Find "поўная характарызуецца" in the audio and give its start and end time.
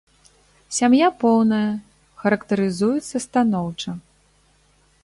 1.23-3.17